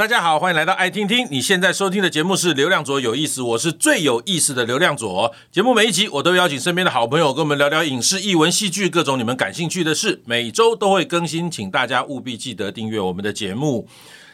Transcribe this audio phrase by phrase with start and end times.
[0.00, 1.28] 大家好，欢迎来到爱听听。
[1.30, 5.30] 你现在收听的节目是《流量左有意思》，我是最有意思的流量左。
[5.52, 10.22] 节目每一集我都邀请身边的好朋友跟我们聊聊影视、艺文、戏剧各种你们感兴趣的事。
[10.24, 13.86] 每周都会更新，请大家务必记得订阅我们的节目。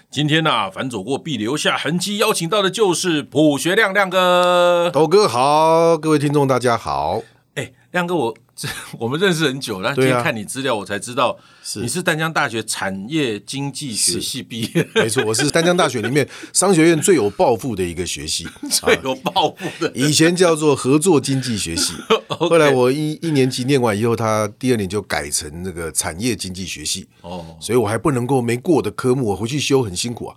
[0.08, 4.88] 今天呢、啊，凡走过必留下痕迹，邀请到的就是卜学亮亮哥。
[4.94, 7.22] 斗哥好，各位听众大家好。
[7.56, 8.36] 哎，亮哥我。
[8.54, 8.68] 这
[9.00, 11.36] 我们认识很久了，今天看你资料，我才知道
[11.74, 14.88] 你是丹江大学产业经济学系毕业。
[14.94, 19.90] 没错，我是丹江大学里面商学院最有抱负的一个学系， 最有抱负的。
[19.94, 21.94] 以前叫做合作经济学系，
[22.28, 27.06] 后来我一一年级念完以后，他第二年就改成那个产业经济学系。
[27.22, 30.36] 哦，所以我还不能够没过的科目，我回去修很辛苦啊，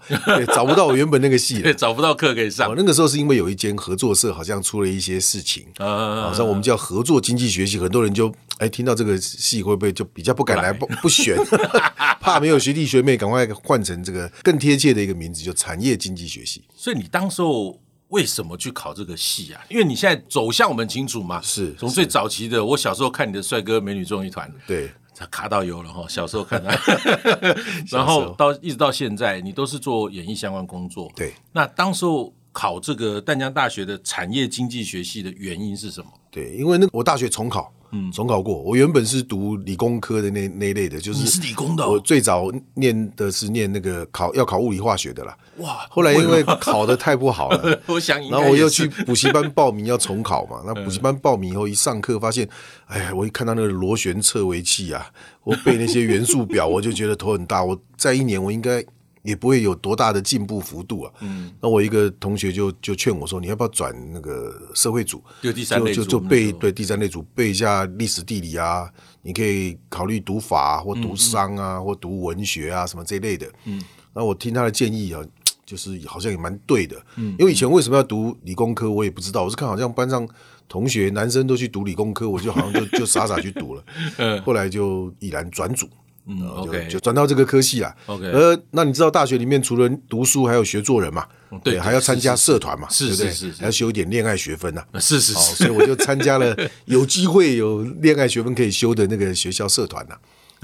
[0.53, 2.73] 找不到我原本那个系，找不到课可以上。
[2.75, 8.09] 那个时候是因为有一间合作社好像出了一些事情，啊，好像我们叫合作经济学系，很多人。
[8.11, 11.35] 就哎，听到这个戏会不会就比较不敢来不不选，
[12.19, 16.63] 怕没有学弟学妹，赶快换成这个更贴切的一个名字，就产业经济学系。
[16.75, 19.61] 所以你当时候为什么去考这个系啊？
[19.69, 24.91] 因为你现在走向我们清楚嘛，是从最早期的我小时候看你的帅哥美女综艺团，对，
[25.31, 26.05] 卡到油了哈。
[26.09, 26.69] 小时候看的，
[27.89, 31.09] 然后到一直到现在，你都是做演艺相关工作。
[31.15, 36.11] 对，那当时候考这个淡江大学的产业经济学系的原因是什么？
[36.29, 37.73] 对，因为那我大学重考。
[37.91, 38.61] 嗯，重考过。
[38.61, 41.89] 我原本是读理工科的那那一类的，就是你是理工的。
[41.89, 45.35] 我最早念的是念那个考要考物理化学的啦。
[45.57, 45.85] 哇！
[45.89, 50.61] 后来因为考的太不好了， 我想，然后我又去补习班报名要重考嘛。
[50.67, 52.47] 那补习班报名以后一上课发现，
[52.87, 55.07] 哎呀，我一看到那个螺旋测微器啊，
[55.43, 57.63] 我背那些元素表，我就觉得头很大。
[57.63, 58.83] 我在一年我应该。
[59.21, 61.13] 也不会有多大的进步幅度啊。
[61.21, 65.23] 嗯，那我一个同学就就劝我说：“你要不要转那个社会组？
[65.41, 68.89] 就第三类组，就就背对第三类组背一下历史地理啊。
[69.21, 73.45] 你可以考虑读法或读商啊，嗯、或读文学啊什么这一类的。
[73.65, 75.21] 嗯，那我听他的建议啊，
[75.65, 76.95] 就是好像也蛮对的。
[77.17, 79.43] 嗯，因为以前为什么要读理工科，我也不知道。
[79.43, 80.25] 我是看好像班上
[80.69, 83.83] 同学男生都去读理工科，我就好像就就傻傻去读了。
[84.17, 85.85] 嗯，后来就毅然转组。”
[86.29, 87.93] 嗯，OK，就转到这个科系了。
[88.05, 91.25] OK，呃，那你知道大学里面除了读书，还有学做人嘛？
[91.63, 92.87] 对，还要参加社团嘛？
[92.91, 94.83] 是是是，还要修一点恋爱学分呐。
[95.01, 100.15] 是是是，所以我就参加了 有机会有恋爱学分可以修的那个学校社团呐。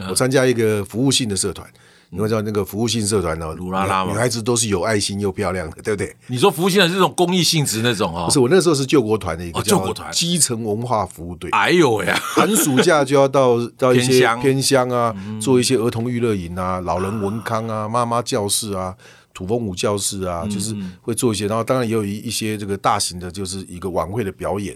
[0.09, 1.67] 我参加一个服务性的社团。
[2.15, 6.15] 你会知道那个服务性社团哦，鲁拉拉嘛，女孩子都是有爱心又漂亮的，对不对？
[6.27, 8.25] 你说服务性的是这种公益性质那种哦？
[8.27, 11.49] 不是，我那时候是救国团的一个救国团基层文化服务队。
[11.51, 18.95] 哎呦呀，寒暑假就要到到一些偏乡啊，做一些儿童娱乐营啊，老人文康啊，妈妈教室啊。
[19.35, 24.75] 土风舞教室啊，就是会做一些，然后当然也有一一些这个大型的，就是一个晚会的表演，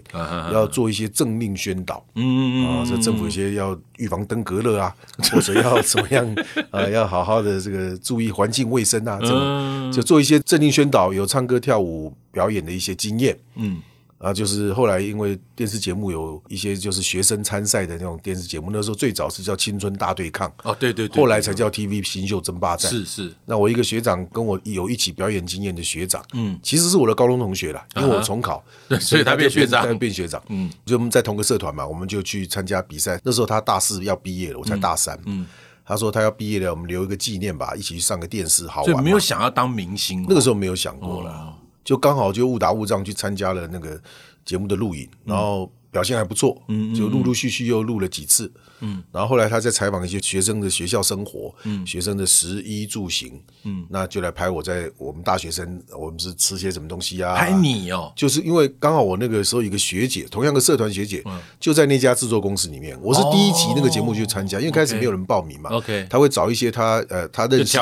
[0.52, 4.94] 要做一些政令宣导，嗯嗯啊，这政府一些要预防登革热啊，
[5.32, 6.36] 或者要怎么样
[6.70, 13.80] 啊，要好好的这个注意环境卫生啊，这就做一些政令宣导，有唱歌跳舞表演的一些经验，嗯。
[14.20, 22.92] 啊，就是后来因为电视节目有一些就是学生参赛的那种电视节目，那时候最早是叫《青春大对抗》哦，对对对，后来才叫 TV 新秀争霸战。
[22.92, 28.62] 是是，那我一个学长跟我有一起表演经验的学长，嗯，其实是我的高中同学啦，因为我重考，
[29.00, 33.18] 所以他变学长，变学长，嗯，就我们在同个社团嘛，我们就去参加比赛。
[33.24, 35.46] 那时候他大四要毕业了，我才大三，嗯，
[35.82, 38.92] 他说他要毕业了，我们留一个纪念吧，一起去上个电视，好玩。
[38.92, 41.54] 所以没有想要当明星，那个时候没有想过了，
[41.84, 44.00] 就刚好就误打误撞去参加了那个。
[44.42, 57.36] 节目的录影，然后表现还不错，嗯，就陆陆续续又录了几次，嗯，然后后来他在采访一些学生的学校生活，嗯，学生的食衣住行，嗯，那就来拍我在我们大学生，我们是吃些什么东西啊？
[57.36, 61.22] 拍你哦，就是因为刚好我那个时候一个学姐，同样的社团学姐，
[61.60, 67.78] 就在那家制作公司里面，我是第一期那个节目去参加，因为开始没有人报名嘛，OK，他会找一些他呃他认识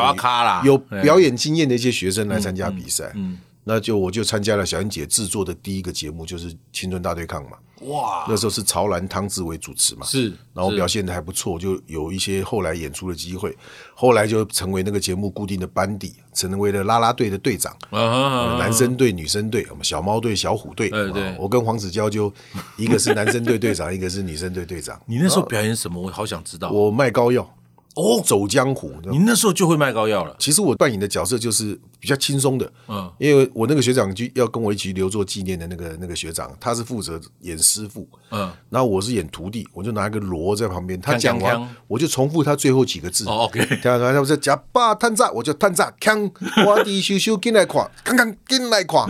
[0.64, 3.38] 有表演经验的一些学生来参加比赛，嗯。
[3.68, 7.58] 那就我就参加了小英姐制作的第一个节目，就是《青春大对抗》嘛。
[7.82, 10.06] 哇，那时候是曹兰、汤志伟主持嘛。
[10.06, 13.54] 是，然后表现的还不错，就有一些后来演出的机会。
[13.94, 17.76] 后来就成为那个节目固定的班底，成为了啦啦队的队长。
[17.90, 20.88] 啊，男生队、女生队，我们小猫队、小虎队。
[20.88, 22.32] 对对，我跟黄子佼就
[22.78, 24.98] 一个是男生队队长，一个是女生队队长。
[25.04, 26.00] 你那时候表演什么？
[26.00, 26.70] 我好想知道。
[26.70, 27.54] 我卖膏药。
[27.98, 28.92] 哦，走江湖。
[29.10, 30.36] 你那时候就会卖膏药了。
[30.38, 43.24] 其实我扮演的角色就是比较轻松的，嗯，因为我那个学长就要跟我一起留作纪念的那个那个学长，他是负责演师傅，嗯，然后我是演徒弟，我就拿一个锣在旁边，他讲完我就重复他最后几个字。
[43.26, 46.30] OK，他说他说假把探炸，我就探炸，锵，
[46.64, 49.08] 我的修修进来垮， 看看进来垮。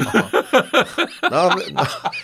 [1.31, 1.61] 然后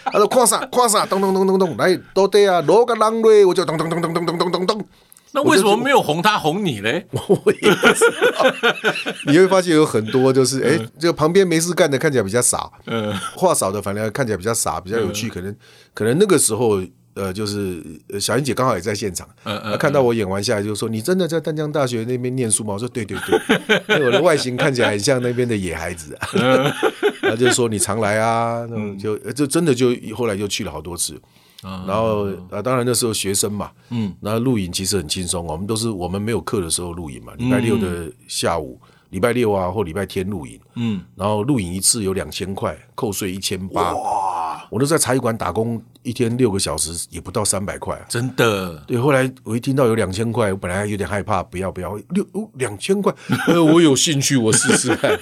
[0.06, 4.33] 他说矿啥矿啥，咚咚咚咚咚，来都对啊，锣个啷瑞，我就咚咚咚咚咚咚。
[5.34, 7.04] 那为什么没有哄他哄你嘞？
[7.10, 8.54] 我也不知道。
[9.26, 15.28] 你会发现有很多就是，哎、欸，这个旁边没事干的看起来比较傻，嗯， 话少的反而看起来比较傻，比较有趣。
[15.28, 15.54] 可能
[15.92, 16.81] 可能那个时候，
[17.14, 17.82] 呃，就是
[18.20, 26.16] 小英姐刚好也在现场，嗯嗯，看到我演完下来就说：“你真的在淡江大学那边念书吗？”我说：“对对对，因为我的外形看起来很像那边的野孩子。”
[27.22, 28.64] 他就说：“你常来啊。”
[29.00, 31.20] 就就真的就后来就去了好多次。
[31.87, 38.78] 然后啊，当然那时候学生嘛，嗯，然后录影其实很轻松，我们都是我们没有课的时候录影嘛，礼拜六的下午，
[39.11, 44.66] 礼拜六啊或礼拜天录影，嗯，然后录影一次有两千块，扣税一千八，哇！
[44.70, 48.76] 我都在茶艺馆打工，一天六个小时也不到三百块，真的。
[48.87, 53.14] 对，后来我一听到有两千块，我本来有点害怕，不要不要，六哦两千块，
[53.49, 55.12] 呃，我有兴趣，我试试看。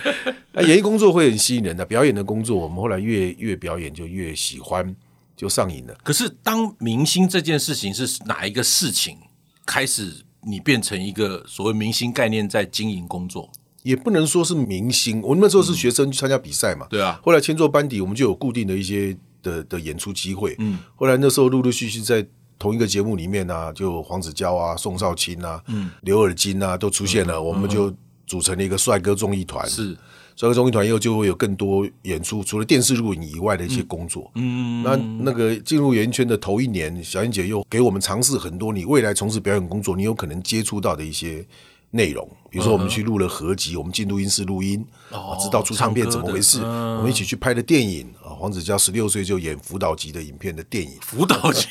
[0.54, 4.94] 啊，演艺工作会很吸引人的，表演的工作，我们后来越越表演就越喜欢。
[5.36, 5.94] 就上瘾了。
[6.02, 9.18] 可是当明星这件事情是哪一个事情
[9.66, 13.50] 开始你变成一个所谓明星概念在经营工作？
[13.82, 16.86] 也不能说是明星，我那时候是学生去参加比赛嘛。
[16.90, 17.20] 对啊。
[17.22, 20.56] 后来签做班底，我们就有固定的一些的的演出机会。
[20.58, 20.78] 嗯。
[20.96, 22.26] 后来那时候陆陆续续在
[22.58, 27.94] 同一个节目里面啊，就黄子佼啊、宋少卿啊、嗯、刘尔金啊都出现了，我们就
[28.26, 29.68] 组成了一个帅哥综艺团。
[29.68, 29.96] 是。
[30.36, 34.30] 所以综艺团以后就会有更多演出，除了电视录影以外的一些工作。
[34.34, 34.94] 嗯，那
[35.24, 41.42] 那个进入演艺圈的头一年，小燕姐又给我们尝试很多你未来从事表演工作你有可能接触到的一些
[41.90, 42.28] 内容。
[42.48, 46.62] 比如说，我们去录了合集，我们进录音室录音，哦，知道出唱片怎么回事。
[46.62, 51.66] 我们一起去拍的电影啊，黄子佼十六岁就演辅导级的影片的电影，辅导级，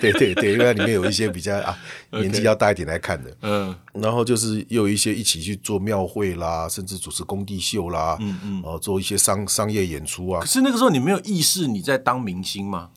[0.00, 1.76] 对对对，因为里面有一些比较啊
[2.12, 3.36] 年纪要大一点来看的。
[3.42, 10.40] 嗯，然后就是又有一些一起去做庙会啦，甚至主持工地秀啦，嗯嗯，哦，做一些商商业演出啊。
[10.40, 12.90] 可是那个时候你没有意识你在当明星吗？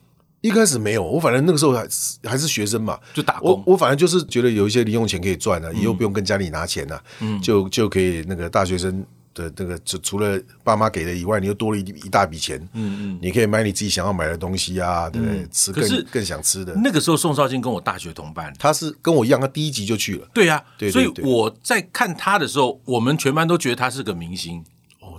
[0.44, 3.50] 一开始没有，我反正那个时候还是还是学生嘛，就打工。
[3.50, 15.48] 我我反正就是觉得有一些零用钱可以赚了，啊，以后不用跟家里拿钱了，啊，嗯，就就可以那个大学生的那个，就除了爸妈给的以外，你又多了一一大笔钱，嗯嗯，你可以买你自己想要买的东西啊，对不对？
[15.50, 16.75] 吃更更想吃的。
[16.75, 20.28] 那个时候宋少卿跟我大学同班，他是跟我一样，他第一集就去了。
[20.34, 24.62] 对呀，啊，对，对，对，所以我在看他的时候，我们全班都觉得他是个明星。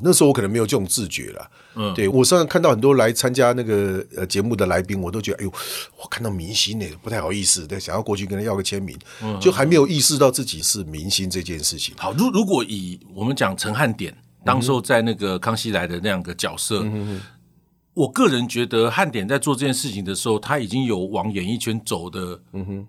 [0.05, 5.53] 那时候我可能没有这种自觉了，嗯，对，我上次看到很多来参加那个呃节目的来宾，我都觉得哎呦，
[5.97, 11.95] 我看到明星呢，不太好意思，对，想要过去跟他要个签名，嗯，就还没有意识到自己是明星这件事情。
[11.97, 14.15] 好，如如果以我们讲陈汉典
[14.45, 17.19] 当时候在那个康熙来的那样个角色，嗯，
[17.95, 22.39] 我个人觉得汉典在做这件事情的时候，他已经有往演艺圈走的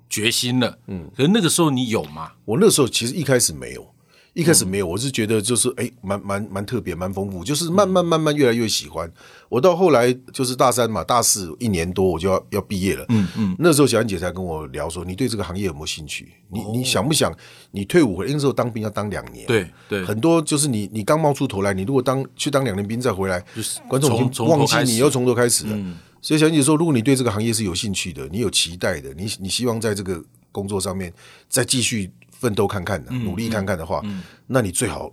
[0.10, 2.34] 决心了，嗯，可是那个时候你有吗？
[2.44, 3.95] 我那时候其实一开始没有。
[4.36, 9.10] 一开始没有，我是觉得就是哎，蛮蛮蛮特别，蛮丰富，就是慢慢慢慢越来越喜欢。
[9.48, 13.06] 我到后来就是大三嘛，大四一年多我就要要毕业了。
[13.08, 16.34] 嗯嗯，那时候小安姐才跟我聊说，你对这个行业有没有兴趣？
[16.50, 17.34] 你你想不想
[17.72, 18.34] 你退伍回来？
[18.34, 19.48] 那时候当兵要当两年。
[19.48, 25.80] 对对，很多就是你你刚冒出头来，你如果当去当两年兵再回来，就是观众已经忘记你，又从头开始了。
[26.22, 30.22] 所以小安姐说，如果你对这个行业是有兴趣的，你有期待的，你你希望在这个
[30.52, 31.14] 工作上面
[31.48, 32.12] 再继续。
[32.46, 34.04] 奋斗看看的，努力看看的话，
[34.46, 35.12] 那你最好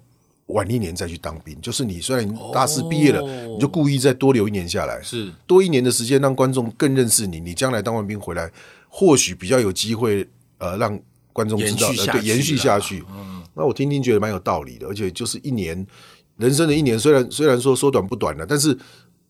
[0.49, 1.59] 晚一年再去当兵。
[1.63, 7.41] 就是你虽然大四毕业了，哦，你就故意再多留一年下来，是多一年的时间，让观众更认识你。
[7.41, 8.53] 你将来当完兵回来，
[8.91, 11.01] 或许比较有机会，呃，让
[11.33, 13.03] 观众知道，呃，对，延续下去。
[13.11, 15.87] 嗯，那我听听觉得蛮有道理的，而且就是一年，
[16.37, 18.79] 人生的一年，虽然虽然说说短不短了，但是。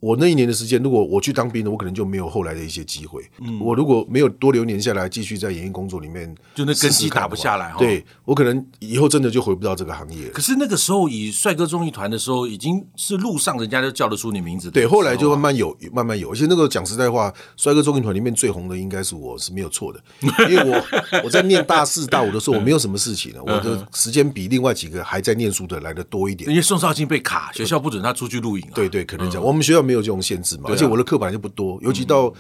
[0.03, 3.23] 我那一年的时间，如果我去当兵了，我可能就没有后来的一些机会。
[3.41, 7.73] 嗯，我如果没有多留年下来，继续在演艺工作里面就那根基打不下来。
[7.79, 10.29] 对，我可能以后真的就回不到这个行业。
[10.31, 14.73] 可是那个时候，以帅哥综艺团的时候，已经是路上人家就叫得出你名字。
[14.73, 16.33] 对，后来就慢慢有，慢慢有。
[16.33, 20.03] 而且那个讲实在话，帅哥综艺团里面最红的应该是我，是没有错的。
[20.51, 26.51] 因为我我在念大四大五的时候，我没有什么事情了，我的时间比另外几个还在念书的来的多一点。
[26.51, 28.67] 因为宋少卿被卡，学校不准他出去录影。
[28.75, 29.47] 对对，可能这样。
[29.47, 30.65] 我们学校没有这种限制嘛。
[30.69, 32.33] 而且我的课本来就不多，尤其到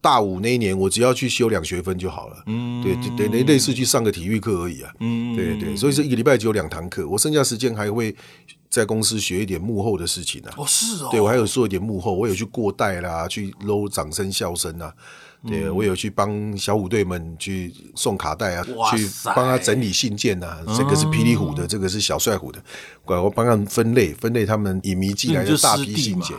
[0.00, 2.42] 大五那一年，我只要去修两学分就好了。
[2.46, 4.92] 嗯，对对对，类似去上个体育课而已啊。
[5.00, 8.14] 嗯，对对，所以说一个礼拜只有两堂课，我剩下时间还会
[8.70, 10.54] 在公司学一点幕后的事情啊。
[10.56, 11.08] 哦，是哦。
[11.10, 14.92] 对，我还有做一点幕后，我有去过带啦，去搂掌声笑声啊。
[15.46, 20.60] 对，我有去帮小虎队们去送卡带啊，去帮他整理信件啊。
[20.76, 22.60] 这个是霹雳虎的，这个是小帅虎的，
[23.04, 26.36] 我帮他们分类分类他们影迷寄来的大批信件。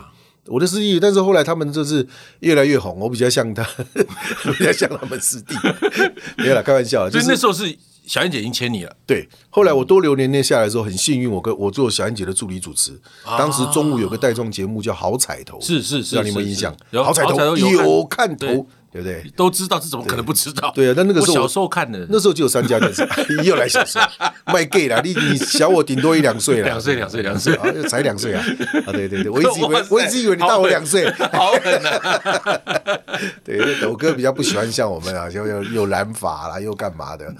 [0.48, 2.06] 我的师弟，但是后来他们就是
[2.40, 3.62] 越来越红，我比较像他，
[4.58, 5.54] 比较像他们师弟。
[6.38, 7.08] 没有啦，开玩笑。
[7.10, 7.76] 所以那时候是
[8.06, 8.96] 小燕姐已经签你了。
[9.06, 12.98] 对，后来我多留年年下来之后，很幸运，我跟我做小燕姐的助理主持。
[13.24, 16.74] 当时中午有个带状节目叫《好彩头》，是是是，让你们印象。
[16.92, 19.24] 好彩头有看头，对不对？
[19.36, 20.72] 都知道，这怎么可能不知道？
[20.74, 20.90] 对。
[20.90, 24.06] 啊，但那个时候我小时候看的，那时候就有三家电视台， 又来小时候。
[24.46, 27.54] 卖 gay 啦，你你小我顶多一两岁了，两岁两岁两岁。
[27.54, 28.42] 啊，才两岁啊！
[28.86, 32.60] 啊，对对对，我一直以为 我一直以为你大我两岁，好狠啊！
[33.44, 37.32] 对，斗哥比较不喜欢像我们啊，就又又染发啦，又干嘛的，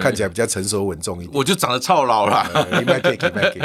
[0.00, 1.30] 看起来比较成熟稳重一点。
[1.32, 2.46] 我就长得超老了，
[2.78, 3.60] 你卖 gay 卖 gay，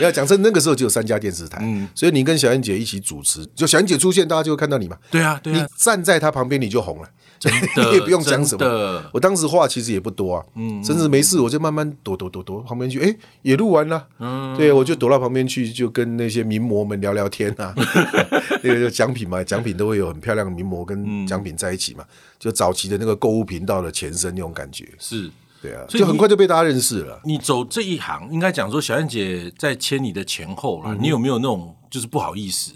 [0.00, 1.62] 要讲真，那个时候只有三家电视台，
[1.94, 4.96] 所以你跟小燕姐一起主持，就小燕姐出现，大家就会看到你嘛。
[5.10, 7.08] 对啊，对啊，你站在她旁边，你就红了。
[7.38, 8.64] 真的， 你也不用讲什么。
[8.64, 9.10] 的。
[9.12, 17.72] 我当时话其实也不多啊，嗯，甚至没事我就慢慢躲躲躲躲旁边去，哎，也录完了，嗯，对，我就躲到旁边去，就跟那些名模们聊聊天啊，
[18.64, 22.04] 那个奖品嘛，奖品都会有很漂亮的名模跟奖品在一起嘛，
[22.40, 25.30] 就早期的那个购物频道的前身那种感觉，是，
[25.62, 27.20] 对啊，就很快就被大家认识了。
[27.24, 32.72] 你走这一行，应该讲说小燕姐在签你的前后了，你有没有那种就是不好意思？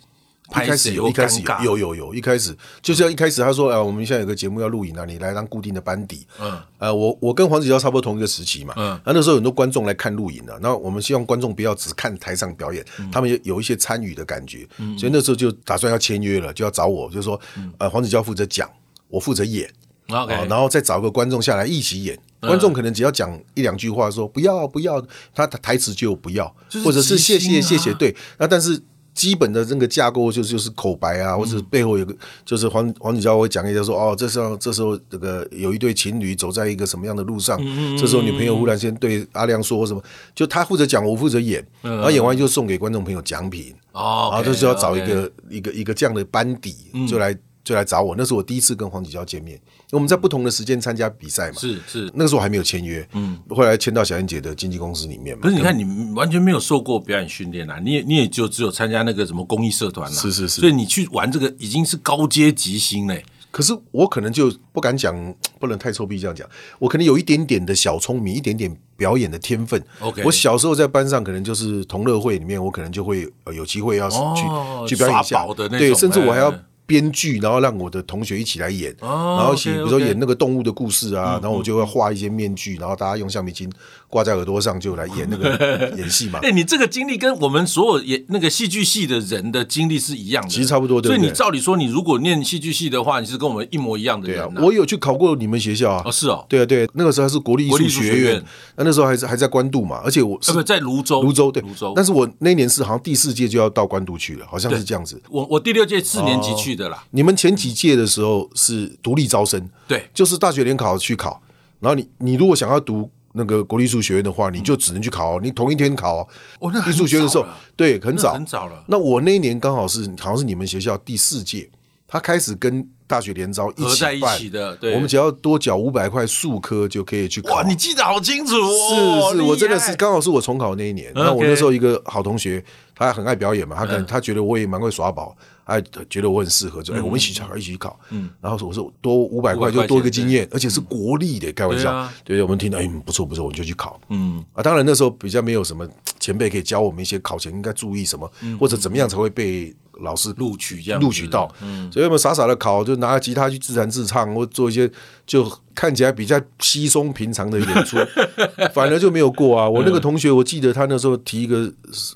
[0.53, 6.27] 一开始有，一开始有，有有有，一开始就像一开始他说，呃，我们现在有个节目要录影啊，你来当固定的班底。
[6.41, 8.75] 嗯，呃，我我跟黄子佼差不多同一个时期嘛。
[8.77, 14.69] 嗯，那那时候很多观众来看录影的，那我们希望观众不要只看台上表演，他们有有一些参与的感觉。
[14.79, 17.41] 嗯，所以那时候就打算要签约了，就要找我，就是说，
[17.79, 18.71] 呃，黄子佼负责讲，
[19.09, 19.71] 我负责演。
[20.09, 22.19] OK，然后再找个观众下来一起演。
[22.41, 25.03] 观众可能只要讲一两句话，说不要不要，
[25.35, 26.55] 他台词就不要，
[26.85, 27.95] 或者是谢谢谢谢。
[27.95, 28.83] 对，那但是。
[29.15, 37.59] 基本的这个架构就是就是口白啊，或者背后有个就是黄黄子佼会讲一下说哦，这时候这时候这个有一对情侣走在一个什么样的路上，
[37.99, 40.03] 这时候女朋友忽然间对阿亮说什么，
[40.35, 46.75] 就他负责讲，我负责演，然后演完就送给观众朋友奖品，然后就是要找一个一个一个这样的班底
[47.09, 47.37] 就来。
[47.65, 49.61] 就来找我，那是我第一次跟黄子佼见面。
[49.91, 55.43] 我们在不同的时间参加比赛嘛，是是，那个时候还没有签约，嗯，后来签到小燕姐的经纪公司里面嘛。
[55.43, 63.25] 可是你看，你完全没有受过表演训练啊，你也你也就只有参加那个什么公益社团啊，是是是，所以你去玩这个已经是高阶级星嘞。
[63.51, 65.15] 可是我可能就不敢讲，
[65.61, 69.81] 不能太臭屁这样讲，我可能有一点点的小聪明，一点点表演的天分。
[70.01, 76.53] OK，我小时候在班上可能就是同乐会里面，我可能就会有机会要去、哦、去表演一下的那种，对，甚至我还要。
[76.87, 83.71] 编剧，然后让我的同学一起来演，然后一起比如说演那个动物的故事啊，然后我就会画一些面具，然后大家用橡皮筋
[84.13, 86.39] 挂在耳朵上，就来演那个 演戏嘛。
[86.43, 91.03] 哎，你这个经历跟我们所有演那个戏剧系的人的经历是一样的，其实差不多。
[91.03, 94.55] 所以你照理说，你如果念戏剧系的话，你是跟我们一模一样的人。
[94.57, 96.03] 我有去考过你们学校啊。
[96.05, 96.45] 哦，是哦。
[96.47, 98.45] 对啊，对，那个时候还是国立艺术学院，
[98.77, 101.95] 那那时候还是还在关渡嘛，而且我是在泸州，泸州对，泸州。
[101.97, 105.19] 但是我那年是好像第四届就要到关渡去了，好像是这样子。
[105.31, 107.03] 我我第六届四年级去的啦。
[107.13, 111.41] 你们前几届的时候是独立招生，对，就是大学联考去考，
[111.81, 116.29] 然后你你如果想要读那个国立艺术学院的话，你就只能去考，你同一天考。
[116.61, 117.47] 哦，那艺术学院的时候，
[117.77, 118.85] 对，很早很早了。
[118.89, 121.71] 那我那一年刚好是好像是你们学校第四届，
[122.13, 127.55] 他开始跟大学联招一起在一起的，对，我们只要多缴五百块数科就可以去考。
[127.55, 129.31] 哇，你记得好清楚哦！
[129.33, 131.11] 是是，我真的是刚好是我重考那一年。
[131.15, 132.63] 那我那时候一个好同学，
[132.95, 135.35] 他很爱表演嘛，他可能他觉得我也蛮会耍宝。
[135.65, 137.99] 哎，觉得我很适合，就哎，我们一起考，一起考。
[138.11, 142.07] 嗯，然后说我说多五百块就多一个经验，而且是国立的，开玩笑。
[142.25, 143.99] 对，我们听到哎，不错不错，我们就去考。
[144.11, 145.89] 嗯啊，当然那时候比较没有什么
[146.21, 151.53] 前辈可以教我们一些考前应该注意什么，或者怎么样才会被老师录取这样录取到。
[151.63, 154.91] 嗯，所以我们傻傻的考，就拿着吉他去自弹自唱，或做一些
[155.27, 157.97] 就看起来比较稀松平常的演出，
[158.75, 159.69] 反而就没有过啊。
[159.69, 161.73] 我那个同学，我记得他那时候提一个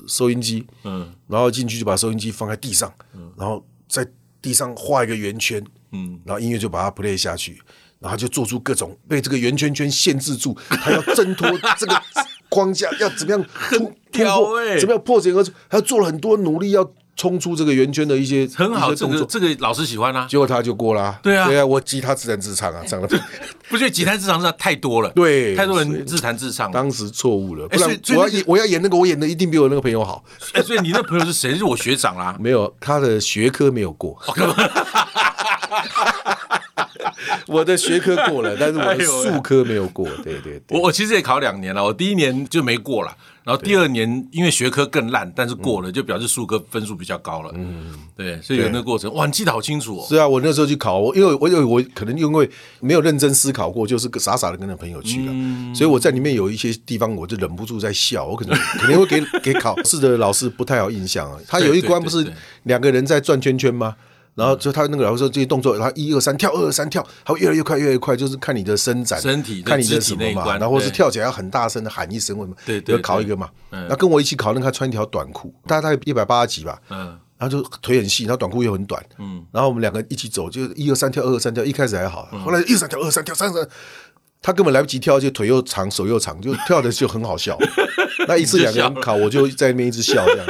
[0.07, 2.93] 收音机，嗯，然后进去就把收音机放在地上，
[3.37, 4.05] 然后在
[4.41, 7.59] 地上画一个圆圈，嗯，然后音乐就把它 play 下去，
[7.99, 12.01] 然后就做出各种被这个圆圈圈限制住，他要挣脱这个
[12.49, 13.79] 框架，要怎么样突
[14.11, 16.91] 破，怎么样破茧而出，他做了很多努力要。
[17.17, 21.19] 冲出这个圆圈的一些很好，这个这个老师喜欢啊，结果他就过啦。
[21.23, 23.07] 对啊，对啊，我吉他自弹自唱啊， 唱的
[23.67, 27.67] 不是吉他自弹自唱太多了，对，太多人自弹自唱，当时错误了。
[27.67, 30.23] 不然我要演我要演那个，我演的一定比我那个朋友好。
[30.53, 31.55] 哎，所以你那朋友是谁？
[31.57, 32.37] 是我学长啦。
[32.39, 34.15] 没有，他的学科没有过。
[37.47, 40.07] 我的学科过了，但是我的数科没有过。
[40.23, 43.17] 对对，我我其实也考两年了，我第一年就没过了。
[43.47, 47.51] 然后第二年因为学科更烂，但是过了，就表示数科分数比较高了。
[47.55, 50.05] 嗯，对，所以有那个过程，哇，你记得好清楚哦。
[50.05, 52.49] 是啊，我那时候去考，我因为我有我可能因为
[52.81, 55.33] 没有认真思考过，就是傻傻的跟着朋友去了，
[55.73, 61.39] 所以我在里面有一些地方我就忍不住在笑，我可能可能会给给考试的老师不太好印象啊。
[61.47, 62.29] 他有一关不是
[62.63, 63.95] 两个人在转圈圈吗？
[64.37, 73.49] 然后就他那个老师说这些动作，然后一二三跳，二二三跳，他会越来越快，越来越快，就是看你的伸展，身体看你的什么嘛，然后是跳起来要很大声的喊一声，什么，对对，考一个嘛。
[73.71, 83.67] 那跟我一起考，那他穿一条短裤，大概一百八十几吧，嗯，然后就腿很细，然后短裤又很短，嗯，然后我们两个一起走，就一二三跳，二二三跳，一开始还好，后来一二三跳，二三跳，三三。
[84.39, 87.57] 他根本来不及跳，就腿又长，手又长，就跳的就很好笑。
[88.29, 90.45] 那一次两个人考，我就在那边一直笑，这样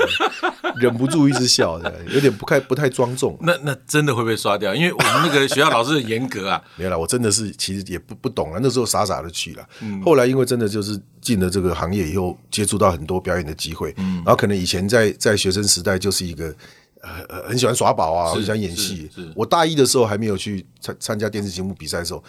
[0.79, 3.37] 忍不住一直笑，这 样有点不太不太庄重。
[3.41, 4.73] 那那真的会被刷掉？
[4.73, 6.61] 因为我们那个学校老师很严格啊。
[6.77, 9.67] 没有啦，我真的是其实也不不懂啊，那时候傻傻的去了。
[9.81, 13.93] 嗯、后来因为真的就是进了这个行业以后，接触到很多表演的机会。
[13.97, 16.53] 嗯、然后可能以前在在学生时代就是一个
[17.01, 19.09] 呃很喜欢耍宝啊，很喜欢演戏。
[19.35, 22.23] 我大一的时候还没有去参参加电视节目比赛的时候。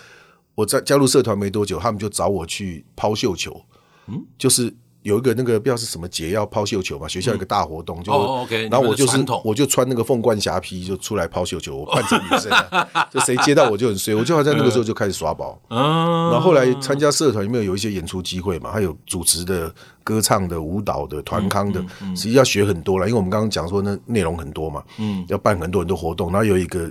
[0.54, 3.62] 我在加入社团没多久，他们就找我去抛绣球，
[4.08, 4.74] 嗯，就是
[5.08, 12.52] 有一个那个不知道是什么节要抛绣球嘛，学校有一个大活动，就 OK，然后我就是我就穿那个凤冠霞帔就出来抛绣球，我扮成女生，
[13.10, 19.72] 就谁接到我就很衰，我就好像那个时候就开始耍宝，嗯，然后后来参加社团有没有有一些演出机会嘛，还有主持的、
[20.04, 21.82] 歌唱的、舞蹈的、团康的，
[22.14, 26.90] 实际要学很多了，因为我们刚刚讲说那内容很多嘛，嗯，要办很多很多活动，然后有一个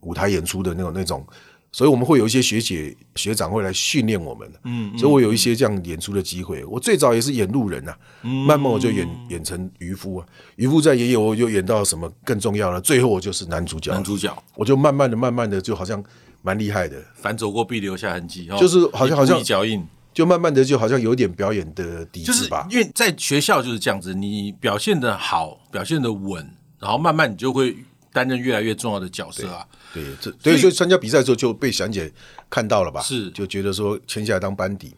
[0.00, 1.26] 舞台演出的那种那种。
[1.76, 6.64] 所以我们会有一些学姐学长会来训练我们，嗯，嗯，所以我有一些这样演出的机会。
[6.64, 16.02] 我最早也是演路人呐、啊，嗯、慢慢我就演演成渔夫啊，渔夫在爷爷，我就演到什么更重要了，最后我就是男主角，男主角，我就慢慢的、慢慢的，就好像
[16.40, 16.96] 蛮厉害的。
[17.14, 22.66] 凡走过必留下痕迹，就是好像好像脚印，就慢慢的就好像有点表演的底子吧。
[22.70, 27.76] 因为在学校就是这样子，你表现的好，表现的稳，然后慢慢你就会
[28.14, 29.66] 担任越来越重要的角色啊。
[30.02, 32.12] 对，这所以说参加比赛的时候就被祥姐
[32.50, 33.00] 看到了吧？
[33.00, 34.94] 是，就觉得说签下来当班底，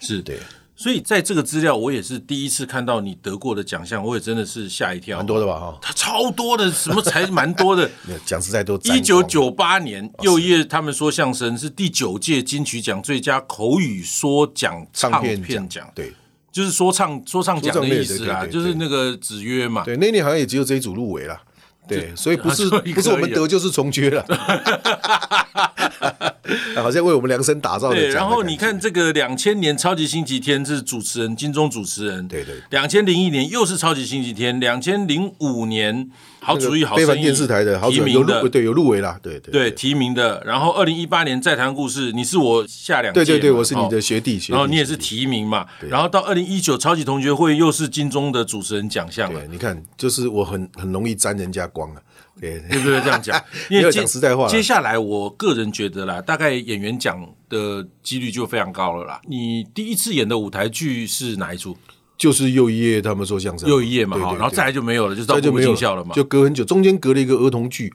[0.00, 0.38] 是对。
[0.80, 5.58] 所以在这个资料，我也是第一次看到你得过的奖项，我也真的是吓一跳，蛮多的吧？
[5.58, 7.90] 哈，他超多的，什么才蛮多的？
[8.24, 8.78] 讲实在都。
[8.84, 16.12] 一九九八年，又一他们说相声是第九届金曲奖最佳口语说讲唱片奖，对，
[16.52, 19.82] 就是说唱说唱奖的意思啊，就是那个子曰嘛。
[19.82, 21.42] 对，那年好像也只有这一组入围了。
[21.88, 24.24] 对，所以不是不是我们得就是从缺了，
[26.76, 27.96] 好像为我们量身打造的。
[27.96, 32.26] 对，然后你看这个两千年超级星期天是主持人，金钟主持人。
[32.28, 32.54] 对对。
[32.70, 40.42] 两千零一年又是超级星期天，两千零五年好主意好声音电视台的提名的，对，有入围啦，对对对，提名的。
[40.46, 45.66] 然后二零一八年再谈故事，你是我下两届，对对对，我是你的学弟，然后你也是提名嘛。
[45.88, 49.40] 然后到二零一九超级同学会又是金钟的主持人奖项了。
[49.50, 52.02] 你看，就是我很很容易沾人家光啊。
[52.40, 53.00] 对，对不对？
[53.00, 59.20] 这样讲， 因为讲实在话，接下来我个人觉得啦，大概演员奖的几率就非常高了啦。
[59.28, 61.76] 你第一次演的舞台剧是哪一出？
[62.16, 67.92] 就是又一夜他们说相声，又一夜嘛，好，然后再来就没有了，就到步步惊笑了嘛，就隔很久，中间隔了一个儿童剧。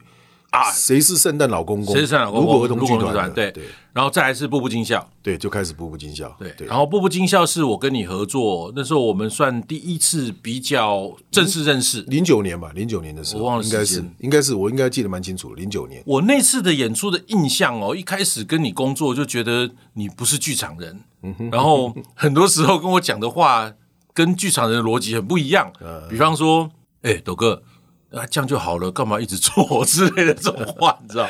[0.53, 0.71] 啊！
[0.71, 1.95] 谁是圣诞老公公？
[1.95, 2.53] 谁是圣诞老公公？
[2.53, 6.67] 如果儿童剧团对对，然后再来是步步惊笑，对，就开始步步惊笑，对。
[6.67, 16.03] 然后步步惊笑是我跟你合作，那时候我们算第一次比较正式认识，零九年吧，零九年的时候，我忘了，应该是，应该是，我应该记得蛮清楚，零九年。
[16.05, 20.99] 我那次的演出的印象哦，一开始跟你工作就觉得你不是剧场人，
[21.51, 23.73] 然后很多时候跟我讲的话
[24.13, 25.73] 跟剧场人的逻辑很不一样，
[26.07, 26.69] 比方说，
[27.01, 27.63] 哎，斗哥。
[28.13, 31.27] 啊，这样就好了，干嘛一直做 之类的这种话，你知道？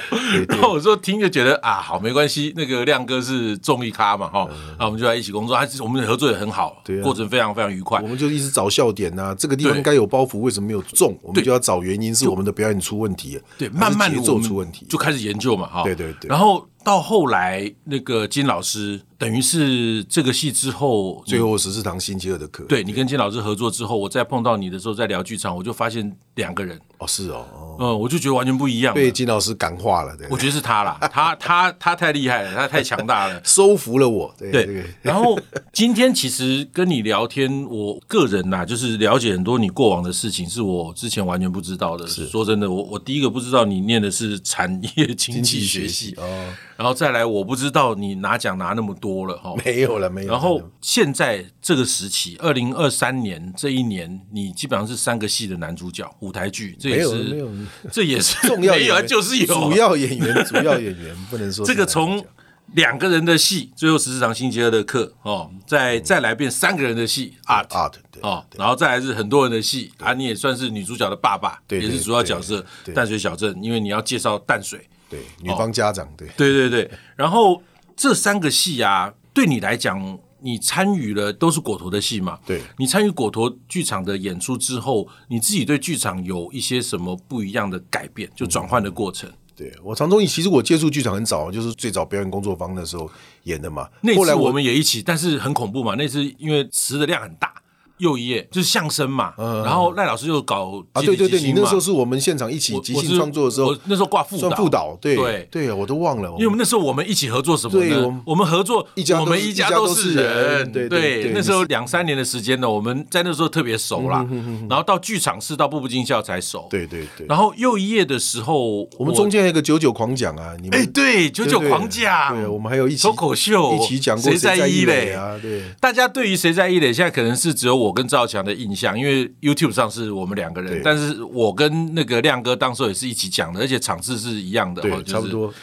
[0.49, 2.53] 然后我说听就觉得啊，好，没关系。
[2.55, 8.01] 那个亮哥是综艺咖嘛，哈，那我们就在一起工作，还是我们的合作也很好，对，过程非常非常愉快。
[8.01, 11.17] 我们就一直找笑点呐，这个地方该有包袱，为什么没有中？
[11.21, 16.67] 我们就要找原因，是我们的表演出问题，对，慢慢的做出问题，就开始研究嘛，哈，对对对，然后。
[16.83, 22.65] 到后来，那个金老师等于是这个戏之后，最后十四堂星期二的课。
[22.65, 26.79] 对，你跟金老师合作之后，我再碰到你的时候，在聊剧场，我就发现两个人。
[26.97, 28.93] 哦，是哦，嗯，我就觉得完全不一样。
[28.93, 30.27] 被金老师感化了，对。
[30.29, 34.33] 我觉得是他啦，他他他太厉害了，他太强大了， 收服了我。
[34.37, 34.85] 对。
[35.01, 35.39] 然后
[35.71, 42.05] 今天其实跟你聊天，我个人呐，就是了解很多你过往的事情，是我之前完全不知道的。
[42.07, 42.27] 是。
[42.27, 46.53] 说真的，我我第一个不知道你念的是产业经济学系哦。
[46.75, 50.31] 然后再来，我不知道你拿奖拿那么多了哈，没有了，没有。
[50.31, 57.47] 然后现在这个时期，二零二三年这一年，你基本上是三个戏的男主角，舞台剧，这也是
[57.91, 62.25] 这也是 重要演员，就是有主要演员，主要演员不能说这个从
[62.73, 74.87] 两个人的戏，最后十四堂星期二的课哦，再再来变三个人的戏，art art 哦，然后再来是很多人的戏啊，你也算是女主角的爸爸，也是主要角色，淡水小镇，因为你要介绍淡水。
[75.13, 77.61] 对，女方家长，对，对对对，然后
[77.95, 82.39] 这三个戏啊，对你来讲，你参与了都是果陀的戏嘛？
[82.47, 88.27] 对，你参与果陀剧场的演出之后，你自己对剧场有一些什么不一样的改变？
[88.35, 89.29] 就转换的过程。
[89.29, 93.07] 嗯、对我常中，其实我接触剧场很早，就是最早表演工作坊的时候
[93.43, 93.87] 演的嘛。
[94.01, 95.93] 那次我们也一起，但是很恐怖嘛。
[95.95, 97.53] 那次因为词的量很大。
[97.97, 105.47] 又一页就是相声嘛，嗯、然后赖老师又搞啊，对对对，你那时候是我们现场一起即兴创作的时候，那时候挂副导，副导，对对。
[105.51, 108.07] 对，我都忘了，因为我们那时候我们一起合作什么呢？
[108.25, 114.25] 我，我们合作一家，我们一家都是人，对对，对，对，那时候两三年的时间呢，我们在那时候特别熟啦，
[114.67, 135.53] 然后到剧场是到步步惊笑才熟，对对对，然后又一页的时候，我们中间还有一个九九狂讲啊，你们哎对，九九狂讲，对，我们还有一起脱口秀一起讲过谁在一垒啊，对，大家对于谁在一垒，现在可能是只有我跟赵强的印象，因为 YouTube 上是我们两个人，但是我跟那个亮哥当时也是一起讲的，而且场次是一样的，对，差不多。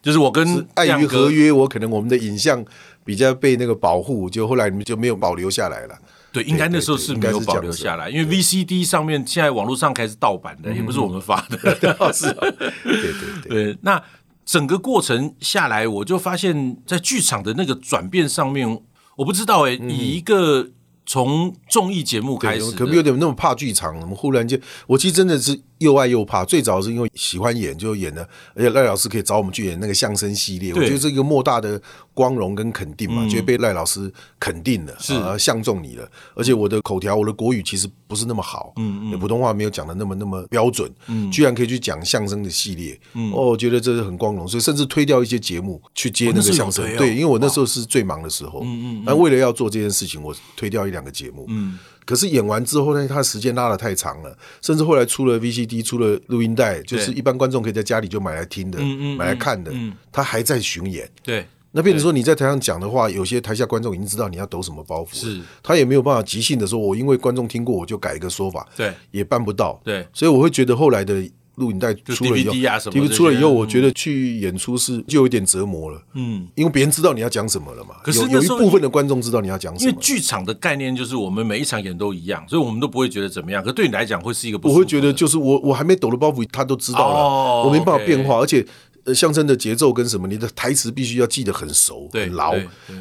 [0.00, 2.64] 就是我跟碍于合约，我可能我们的影像
[3.04, 5.98] 比较被那个保护，就后来你们就没有保留下来了。
[6.32, 11.58] 对，应该那时候是没有保留下来，因为 VCD 上面现在网络上开始盗版的，也不是我们发的。
[12.14, 13.12] 是，对
[13.44, 13.78] 对对。
[13.82, 14.02] 那
[14.46, 18.80] 整个过程下来，我就发现，在剧场的那个转变上面，
[19.16, 20.70] 我不知道哎，以一个。
[21.10, 23.98] 从综艺节目开始，可能有点那么怕剧场。
[23.98, 25.60] 我们忽然间，我其实真的是。
[25.80, 31.80] 又爱又怕，最早是因为喜欢演，就演了，而且赖老师可以找我们去演那个相声系列，我觉得这个莫大的
[32.12, 36.06] 光荣跟肯定嘛，觉得被赖老师肯定了，是啊，相中你了。
[36.34, 51.78] 而且我的口条，我的国语其实不是那么好，嗯嗯，普通话没有讲的那么那么标准，嗯，居然可以去讲相声的系列，嗯，哦，我觉得这是很光荣，所以甚至推掉一些节目去接那个相声，对，因为我那时候是最忙的时候，嗯嗯，但为了要做这件事情，我推掉一两个节目，嗯。
[52.10, 58.82] 可是演完之后呢，他时间拉的太长了，甚至后来出了 VCD，出了录音带，就是一般观众可以在家里就买来听的，
[59.16, 59.70] 买来看的。
[60.10, 61.46] 他还在巡演，对。
[61.70, 65.40] 那变成说你在台上讲的话，有些台下观众已经知道你要抖什么包袱，是。
[65.62, 70.04] 他也没有办法即兴的说，我因为观众听过，我就改一个说法，对，也办不到，对。
[70.12, 71.30] 所以我会觉得后来的。
[71.60, 76.02] 录影带出了以后，DVD 出了以后，我觉得去演出是就有点折磨了。
[76.14, 77.96] 嗯，因为别人知道你要讲什么了嘛。
[78.02, 79.88] 可是有一部分的观众知道你要讲什么。
[79.90, 83.62] 因为剧场的概念就是我们每一场演都一样，所以我们都不会觉得怎么样。
[83.62, 88.66] 可是对你来讲会是一个，我会觉得就是我我还没抖的包袱，他都知道了，我没办法变化，而且。
[89.10, 92.54] 呃，相声的节奏跟什么，你的台词必须要记得很熟、很牢。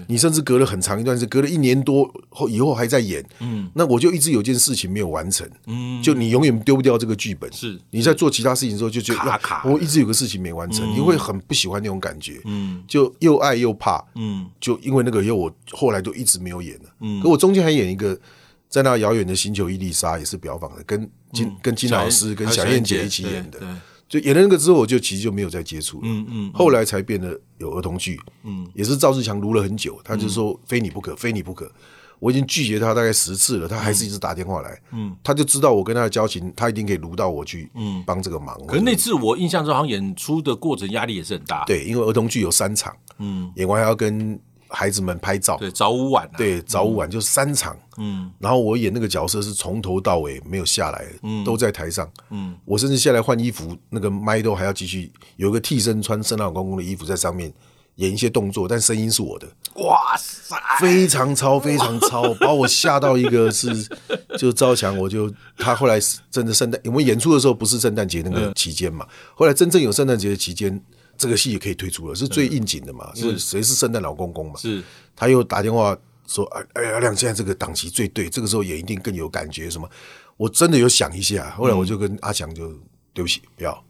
[0.08, 3.24] 你甚至隔了很长一段时间，隔了一年多后以后还在演。
[3.40, 5.48] 嗯，那我就一直有件事情没有完成。
[5.68, 7.52] 嗯，就你永远丢不掉这个剧本。
[7.54, 12.42] 是，你在做其他事情的时候就觉得卡卡，我一直有个事情没完成，你会很不喜欢那种感觉。
[12.46, 14.04] 嗯，就又爱又怕。
[14.16, 16.90] 嗯，就因为那个，因为我后来就一直没有演了。
[17.02, 18.18] 嗯，可我中间还演一个，
[18.68, 23.60] 在那遥远的星球伊丽莎也是表坊的，跟金跟金老师跟小燕姐一起演的。
[24.10, 26.04] 就演了那个之后，我就其实就没有再接触了。
[26.06, 28.20] 嗯嗯，后来才变得有儿童剧。
[28.44, 31.72] 嗯，也是赵志强卢了很久，他就说非你不可，非你不可。
[32.20, 34.78] 我已经拒绝他大概十次了，他还是一直打电话来。
[34.92, 38.60] 嗯，他就知道我跟他的交情，他一定可以卢到我去，嗯，帮这个忙。
[38.68, 41.64] 可是那次我印象中，好像演出的过程压力也是很大。
[41.66, 44.38] 对，因为儿童剧有三场，嗯，演完还要跟。
[44.70, 57.52] 孩子们拍照，对，早午晚，对，早午晚就是三场，嗯，然后我演那个角色是从头到尾没有下来，嗯，都在台上，嗯，我甚至下来换衣服，那个麦都还要继续，有个替身穿圣诞老公公的衣服在上面
[57.96, 63.68] 演一些动作，但声音是我的，哇塞，非常超，非常超，把我吓到一个是，
[64.38, 70.80] 就赵强，我就他后来真的圣诞，我们演出的时候不是圣诞节那个期间嘛，后来真正有圣诞节的期间。
[71.20, 73.14] 这个戏也可以推出了，是最应景的嘛？
[73.14, 74.54] 是谁是圣诞老公公嘛？
[74.58, 74.82] 是，
[75.16, 79.88] 他又打电话说：“哎哎，阿亮，现在这个档期最对，这个时候演一定更有感觉。”什么？
[80.38, 82.70] 我真的有想一下，后来我就跟阿强就
[83.14, 83.84] 对不起，不要，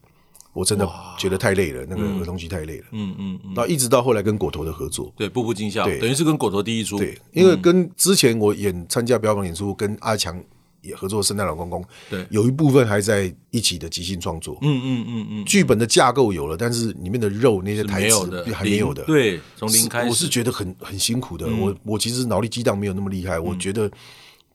[0.54, 0.90] 我真的
[1.20, 2.86] 觉得太累了，那个儿童剧太累了。
[2.92, 3.54] 嗯嗯嗯。
[3.54, 6.98] 到一直到后来跟果陀的合作，对，步步惊笑，对，等于是跟果陀第一出。
[6.98, 10.44] 对，因为跟之前我演参加表演演出，跟阿强。
[10.82, 14.58] 也合作《圣诞老公公》，对，有一部分还在一起的即兴创作。
[14.62, 19.04] 嗯嗯嗯嗯，剧本的架构有了，但是里面的肉那些台词还没有的。
[19.04, 21.48] 对，从零开始，我是觉得很很辛苦的。
[21.48, 23.38] 我我其实脑力激荡没有那么厉害。
[23.38, 23.92] 我觉得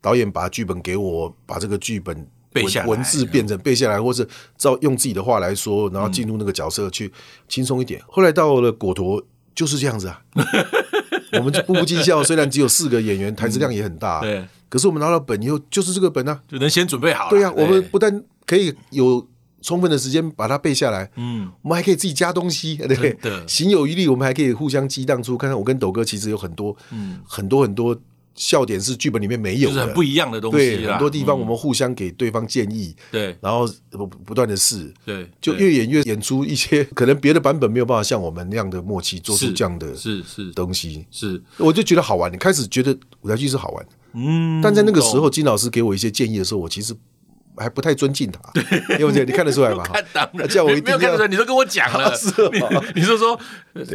[0.00, 7.12] 导演把剧本给我，把这个剧本背下来，文字变成背下来，或是照用自己的话来说，然后进入那个角色去
[7.48, 8.00] 轻松一点。
[8.08, 9.22] 后来到了果陀
[9.54, 10.22] 就是这样子啊。
[11.32, 14.20] 我们就步步惊笑，虽然只有四个演员，台词量也很大。
[14.20, 14.46] 对。
[14.74, 17.30] 可是我们拿到本以后，就是这个本啊，就能先准备好。
[17.30, 19.24] 对呀，我们不但可以有
[19.62, 27.96] 充分的时间把它背下来，嗯，我们还可以自己加东西， 对，对，行有余力，我们还可以互相激荡出，看看我跟斗哥其实有很多，嗯，很多很多
[28.34, 30.58] 笑点是剧本里面没有的，就是很不一样的东西。
[30.58, 40.50] 对，很多地方我们互相给对方建议，对、嗯，然后不不断的试，对，就越演越演出一些可能别的版本没有办法像我们那样的默契做出这样的是是。
[40.52, 42.32] 东西，是，是我就觉得好玩。
[42.32, 46.94] 你开始觉得舞台剧是好玩，嗯，但在那个时候，金老师给我一些建议的时候，我其实。
[47.56, 48.40] 还不太尊敬他，
[48.98, 49.84] 因为你看得出来吗？
[49.92, 52.28] 看当然，叫我一定要看得出来，你都跟我讲了， 是
[52.60, 52.68] 吗？
[52.94, 53.38] 你你说说，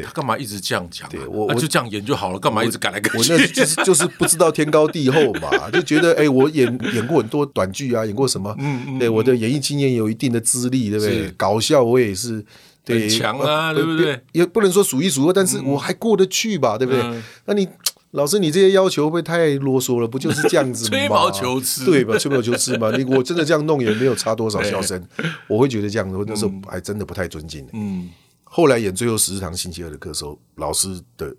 [0.03, 1.09] 他干嘛一直这样讲？
[1.09, 3.33] 对我我就这样演就好了，干嘛一直赶来改去？
[3.33, 8.55] 我那就是就是不知道天高地厚嘛， 就觉得哎，我演演过很多短剧啊，演过什么？
[8.59, 11.29] 嗯嗯，对，我的演艺经验有一定的资历，对不对？
[11.37, 12.43] 搞笑我也是
[12.85, 14.21] 很强啊，对不对？
[14.31, 17.03] 也不能说数一数二，但是我还过得去吧，对不对？
[17.45, 17.67] 那你。
[18.11, 20.07] 老师，你这些要求会不会太啰嗦了？
[20.07, 20.89] 不就是这样子吗？
[20.97, 22.17] 吹毛求疵，对吧？
[22.17, 22.89] 吹毛求疵嘛。
[22.97, 24.99] 你我真的这样弄也没有差多少笑声，
[25.47, 27.67] 我会觉得这样子，那时候还真的不太尊敬。
[27.71, 28.09] 嗯，
[28.43, 31.35] 后来演最后十四堂星期二的课的时候，老师的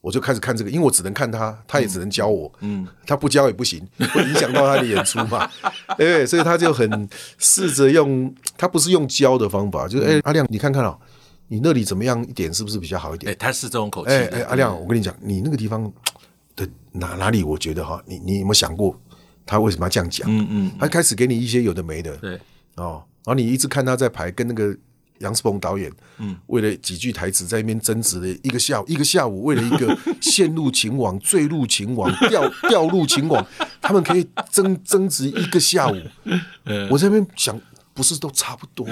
[0.00, 2.52] 我就开始看这个，因为我只能看他，他也只能教我。
[2.60, 3.80] 嗯，他不教也不行，
[4.12, 5.48] 会影响到他的演出嘛。
[5.96, 10.98] 对，所以他就很试着用，他不是用教的方法，就是哎，阿亮，你看看啊。
[11.48, 12.52] 你那里怎么样一点？
[12.52, 13.32] 是不是比较好一点？
[13.32, 14.12] 哎，他是这种口气。
[14.12, 15.90] 哎哎，阿亮，我跟你讲，你那个地方
[16.54, 18.94] 的哪哪里，我觉得哈，你你有没有想过
[19.46, 20.28] 他为什么要这样讲？
[20.30, 22.14] 嗯嗯，他开始给你一些有的没的。
[22.18, 22.38] 对
[22.76, 24.76] 哦，然后你一直看他在排，跟那个
[25.20, 33.44] 杨世鹏导演，嗯，为了几句台词在那边争执了一个下午，一个下午为了一个陷入情网、坠入情网、 掉掉入情网，
[33.80, 35.96] 他们可以争争执一个下午。
[36.90, 37.58] 我在那边想。
[37.98, 38.86] 不是都差不多？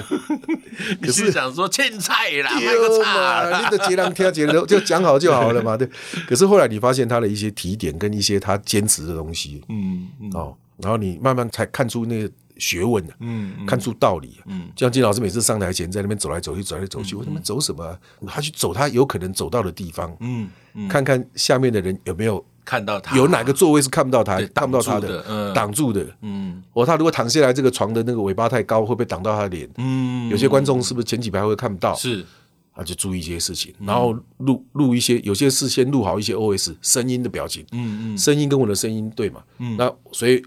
[1.00, 5.88] 可是想说欠菜啦，卖个差，你的杰郎听杰郎就讲好就好了嘛， 对。
[6.26, 17.96] 可是后来你发现他的一些提点跟一些他坚持的东西，嗯，哦，然后你慢慢才看出那个学问嗯，看出道理，嗯，就像金老师每次上台前在那边走来走去，走来走去，我他妈走什么？
[18.26, 20.48] 他去走他有可能走到的地方，嗯，
[20.88, 22.44] 看看下面的人有没有。
[22.66, 26.04] 看到他有哪个座位是看不到他，看不到他的，挡住的。
[26.20, 29.70] 嗯，哦，他如果躺下来，这个床的那个尾巴太高，会不会挡到他的脸？
[29.78, 31.94] 嗯，有些观众是不是前几排会看不到？
[31.94, 32.26] 是，
[32.74, 37.64] 啊就注意这些事情，然后录录一些，有些事先录好一些 OS 声音的表情。
[37.70, 39.40] 嗯嗯，声音跟我的声音对嘛？
[39.58, 40.42] 嗯，那所以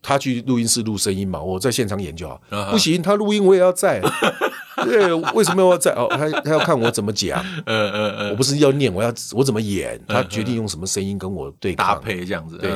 [0.00, 2.40] 他去录音室录声音嘛，我在现场演就好。
[2.70, 4.00] 不行，他录音我也要在。
[4.84, 6.06] 对，为什么要在哦？
[6.10, 12.70] 他他要看我怎么讲， 呃呃呃，我不是要念，我要我怎么演，他决定用什么声音跟我对抗，搭配这样子，对，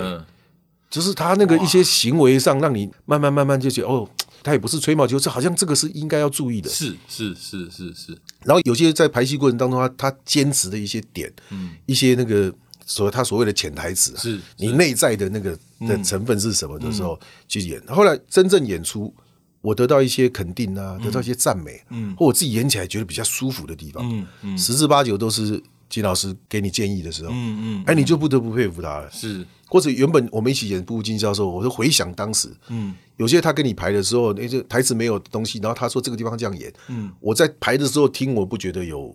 [0.90, 4.08] 就是他那个一些行为上，让你慢慢慢慢就觉得哦，
[4.42, 8.18] 他也不是吹毛求疵，好像这个是应该要注意的，是是是是是。
[8.44, 12.52] 然后有些在排戏过程当中，他他坚持的一些点，嗯，一些那个
[12.86, 19.14] 所他所谓的潜台词，是你内在的那个的成分是什么的时候去演，后来真正演出。
[19.60, 39.14] 我得到一些肯定啊，得到一些赞美，嗯，或我自己演起来觉得比较舒服的地方，嗯嗯，十之八九都是金老师给你建议的时候，嗯嗯，哎，你就不得不佩服他了，是，或者原本我们一起演《步步惊心》的时候，我就回想当时，嗯，有些他跟你排的时候，那些台词没有东西，然后他说这个地方这样演，嗯，我在排的时候听，我不觉得有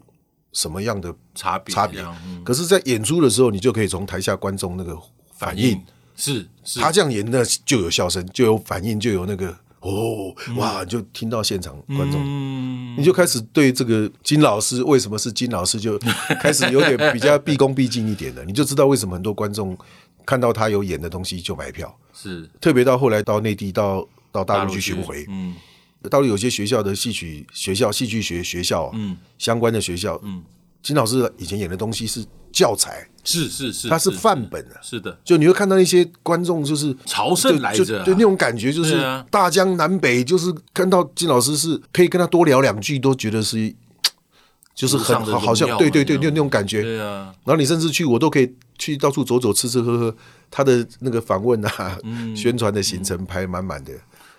[0.52, 2.04] 什么样的差别差别，
[2.44, 4.98] 可是，在演出的时候，你就可以从台下观众那个
[5.38, 5.82] 反应，
[6.16, 9.58] 是，他这样演，那就有笑声，就有反应，就有那个。
[9.84, 10.84] 哦，哇！
[10.86, 16.00] 就听到现场观众，嗯、你就开始对这个金老师为什么是金老师，就
[16.42, 19.78] 开始有点比较毕恭毕敬一点的，你就知道为什么很多观众
[20.26, 21.94] 看到他有演的东西就买票。
[22.14, 25.54] 是，特别到后来到内地到到大陆去巡回，嗯，
[26.10, 30.42] 到了有些学校的戏曲学校、戏剧学学校，嗯，相关的学校，嗯，
[30.82, 33.10] 金老师以前演的东西是教材。
[33.26, 43.74] 是是是，它是范本啊，是的，就你会看到一些观众就是朝圣来着，对那种感觉就是大江南北，就是看到金老师是可以跟他多聊两句，都觉得是
[44.76, 46.82] 就是很好，好像对对对，那那种感觉。
[46.82, 50.14] 对啊，然后你甚至去，我都可以去到处走走，吃吃喝喝，
[50.52, 51.98] 他的那个访问啊，
[52.36, 53.94] 宣传的行程排满满的。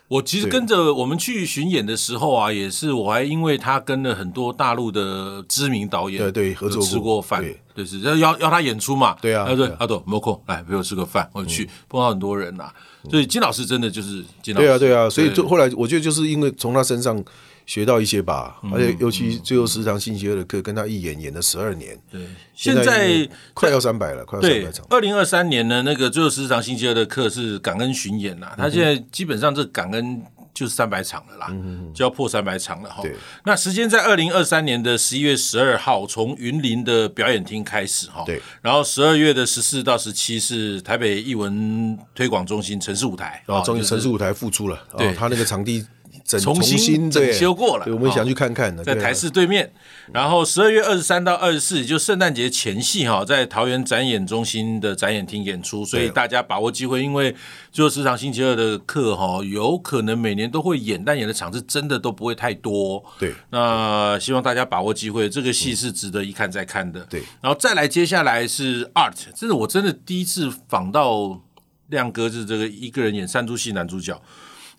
[0.08, 7.42] 我其实跟着我们去巡演的时候啊，也是我还因为他跟了很多大陆的知名导演，对对，合作吃过饭，
[7.74, 7.84] 对。
[7.84, 12.70] 是要邀邀他演出嘛，对啊，对阿朵没空来陪我吃个饭，我去碰到很多人呐，
[13.10, 17.22] 所以金老师真的就是金老师，对啊对啊，所以就后来我觉得就是因为从他身上。
[17.66, 21.98] 学到一些吧，而且尤其最后十堂星期二的课，跟他一演演了十二年。
[22.10, 22.20] 对，
[22.54, 24.86] 现在快要三百了，快要三百场。
[24.90, 30.22] 二零二三年呢，那个最后十堂星期二的课是感恩巡演呐，他现在基本上这感恩
[30.52, 31.50] 就是三百场了啦，
[31.94, 33.00] 就要破三百场了哈。
[33.00, 33.14] 对，
[33.46, 38.22] 那时间在二零二三年的十一月十二号，从云林的表演厅开始哈。
[38.26, 44.78] 对，然后十二月的十四到十七是台北艺文推广中心城市舞台，然后终于城市舞台复出了。
[44.98, 45.82] 对，他那个场地。
[46.24, 49.70] 整重新整修过了，对，我们想去看看的，在台视对面。
[50.12, 57.34] 然后十二月二十三到二十四，就圣诞节前夕哈，在桃园展演中心的展演厅演出，所以大家把握机会，因为
[57.70, 63.04] 就时常星期二的课哈，有可能每年都会演，但演的场次真的都不会太多。
[63.18, 67.00] 对，那希望大家把握机会，这个戏是值得一看再看的。
[67.10, 71.38] 对，然后再来，接下来是 Art，这是我真的第一次访到
[71.88, 74.18] 亮哥，是这个一个人演三出戏男主角。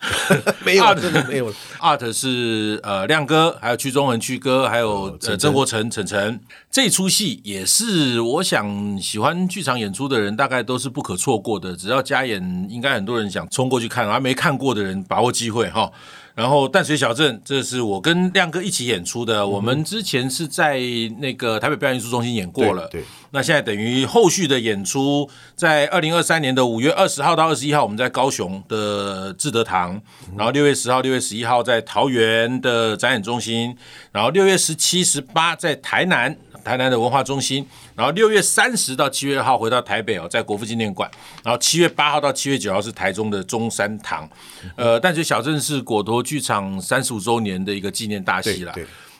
[0.65, 1.53] 没有，真的没有。
[1.79, 6.39] Art 是呃亮哥，还有屈中恒屈哥，还有呃曾国成晨晨。
[6.71, 11.75] 这出戏也是我想喜欢剧场演出的人，大概都是不可错过的。
[11.75, 15.91] 只要加演，应该很多人想冲过去看，而没看过的人把握机会哈。
[16.35, 19.39] 然后淡水小镇，这是我跟亮哥一起演出的。
[19.39, 20.79] 嗯、我们之前是在
[21.19, 22.87] 那个台北表演艺术中心演过了。
[22.89, 23.01] 对。
[23.01, 30.01] 对那现在等于后续的演出，在二零二三年的五月二十号到二十一号，我们在高雄的志德堂，
[30.37, 33.75] 然后六月十号、六月十一号在桃园的展演中心，
[34.13, 36.37] 然后六月十七、十八在台南。
[36.65, 41.09] 台南的文化中心，然后六月三十到七月二号回到台北哦，在国父纪念馆，
[41.43, 44.27] 然后七月八号到七月九号是台中的中山堂，
[44.75, 48.73] 呃，淡水小镇是果陀剧场三十五周年的一个纪念大戏了。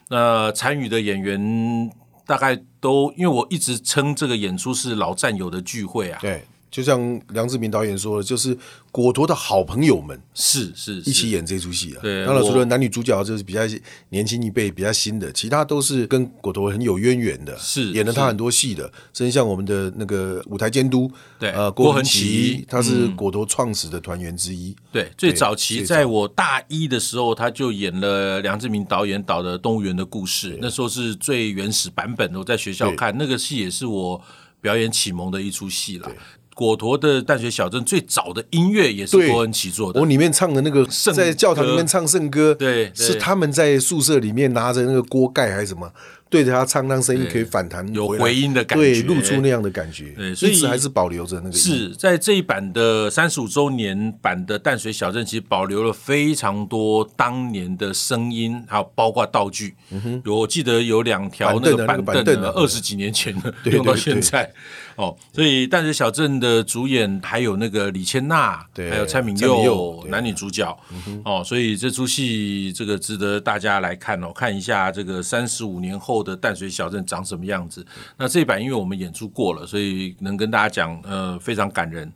[0.10, 1.92] 那参与的演员
[2.26, 6.18] 大概都，因为我一直称这个演出是老战友的聚会啊。
[6.20, 6.44] 对，
[6.76, 8.58] 就像梁志明导演说的，就是。
[8.96, 12.00] 果陀的好朋友们是是，一起演这出戏啊。
[12.02, 13.60] 对，当然除了男女主角就是比较
[14.08, 17.58] 年轻一辈、比较新的，其他都是跟果陀很有渊源的。
[17.58, 24.74] 是演了他很多戏的，甚至像我们的那个舞台监督，对，呃，郭恒奇，他是果陀创始的团员之一。
[24.94, 32.34] 对，最早期在我大一的时候，他就演了梁志明导演导的《动物园的故事》，那时候是最原始版本。
[32.34, 34.22] 我在学校看那个戏，也是我
[34.62, 36.10] 表演启蒙的一出戏了。
[36.56, 40.00] 果陀的淡水小镇最早的音乐也是郭恩起做的。
[40.00, 45.92] 我里面唱的那个圣在教堂里面唱圣歌，对，是他们在宿舍里面拿着那个锅盖还是什么，
[46.30, 50.14] 对着他唱，让声音可以反弹，有回音的感觉，对，露出那样的感觉。
[50.16, 51.52] 对，所以还是保留着那个。
[51.52, 59.76] 是在这一版的三十五周年版的淡水小镇，其实保留了非常多当年的声音，还有包括道具。
[59.92, 64.50] 嗯哼，有我记得有两条那个板凳，二十几年前的用到现在。
[64.96, 70.78] 哦，所以淡水小镇的主演还有那个李千娜，对，还有蔡明佑，男女主角。
[71.26, 77.86] 哦，所以这出戏这个值得大家来看哦，看一下这个三十五年后的淡水小镇长什么样子。
[78.18, 82.10] 那这一版因为我们演出过了，所以能跟大家讲，呃，非常感人。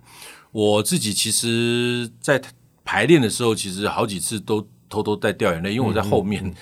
[0.51, 2.41] 我自己其实，在
[2.85, 6.45] 排练的时候，其实好几次都偷偷在掉眼泪，因为我在后面。
[6.45, 6.55] 嗯嗯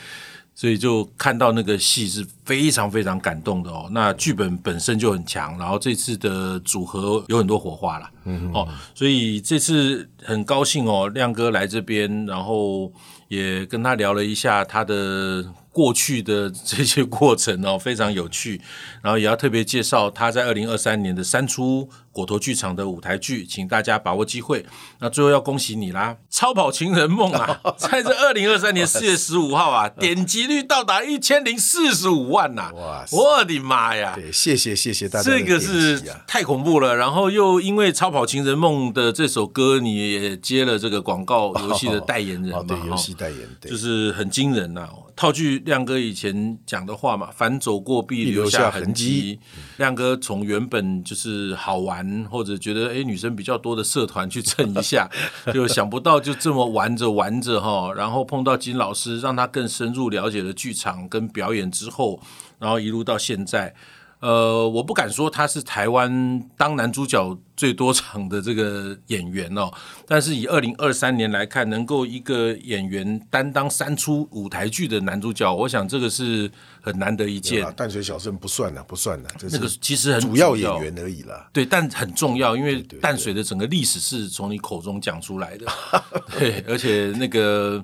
[0.57, 3.87] 所以就看到那个戏是非常非常感动的哦。
[3.91, 12.91] 那剧本本身就很强，然后这次的组合有很多火花了，嗯哦，所以这次很高兴哦，亮哥来这边，然后
[13.27, 18.59] 也跟他聊了一下他的过去的这些过程哦，非常有趣。
[19.03, 21.87] 然后也要特别介绍他在二零二三年的三出
[22.17, 24.65] 果陀剧场的舞台剧，请大家把握机会。
[24.99, 32.71] 那最后要恭喜你啦，《超跑情人梦》啊， 在这二零二三年四月十五号啊，点击率到达一千零四十五万呐！
[32.73, 34.13] 哇，我的妈呀！
[34.15, 36.95] 对，谢谢谢谢大家，这个是太恐怖了。
[36.95, 42.63] 然后又因为《超跑情人梦》的这首歌，你也接了这个广告游戏的 代言人嘛？
[42.67, 44.89] 对，游戏代言，对就是很惊人呐。
[45.15, 49.39] 套句亮哥以前讲的话嘛，凡走过必留下痕迹。
[49.77, 55.09] 亮哥从原本就是好玩或者觉得哎女生比较多的社团去蹭一下，
[55.53, 62.19] 就想不到就这么玩着玩着哈，然后碰到金老师，让他更深入了解了剧场跟表演之后，
[62.59, 63.73] 然后一路到现在。
[64.19, 69.71] 呃，我不敢说他是台湾当男主角最多场的这个演员哦，
[70.07, 76.49] 但是以二零二三年来看，能够一个演员担当三出舞台剧的男主角，我想这个是
[76.81, 77.71] 很难得一见。
[77.73, 81.47] 淡水小镇不算了，不算了，那个其实很主要演员而已啦。
[81.53, 85.67] 对，但很重要，因为淡水的整个历史是从你口中讲出来的。
[86.39, 87.83] 对，而且那个。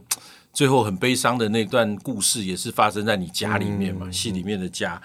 [0.54, 5.02] 最后很悲伤的那段故事也是发生在你家里面嘛，戏、嗯、里面的家。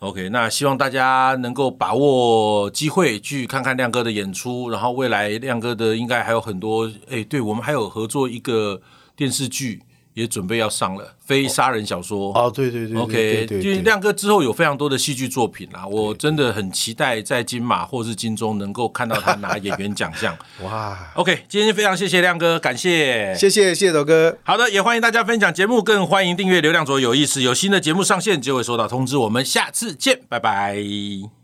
[0.00, 6.90] OK，那希望大家能够把握机会去看看亮哥的演出，然后未来亮哥的应该还有很多。
[7.08, 8.82] 哎，对，我们还有合作一个
[9.14, 9.82] 电视剧。
[10.14, 20.36] 也准备要上了非杀人小说哦，对对对，OK，因为亮哥之后有非常多的戏剧作品啦，我真的很期待在金马或是金钟能够看到他拿演员奖项。
[20.62, 24.36] 哇，OK，今天非常谢谢亮哥，感谢，谢谢谢斗哥。
[24.42, 29.16] 好的，也欢迎大家分享节目，更欢迎订阅流量左有意思，有新的节目上线就会收到通知。
[29.16, 31.39] 我们下次见，拜拜。